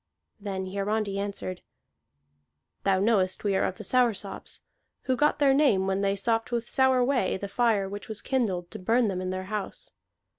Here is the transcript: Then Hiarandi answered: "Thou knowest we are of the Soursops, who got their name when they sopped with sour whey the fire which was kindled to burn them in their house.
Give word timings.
Then 0.39 0.65
Hiarandi 0.65 1.19
answered: 1.19 1.61
"Thou 2.85 2.99
knowest 2.99 3.43
we 3.43 3.55
are 3.55 3.65
of 3.65 3.77
the 3.77 3.83
Soursops, 3.83 4.61
who 5.03 5.15
got 5.15 5.37
their 5.37 5.53
name 5.53 5.85
when 5.85 6.01
they 6.01 6.15
sopped 6.15 6.51
with 6.51 6.67
sour 6.67 7.03
whey 7.03 7.37
the 7.37 7.47
fire 7.47 7.87
which 7.87 8.09
was 8.09 8.19
kindled 8.23 8.71
to 8.71 8.79
burn 8.79 9.09
them 9.09 9.21
in 9.21 9.29
their 9.29 9.43
house. 9.43 9.91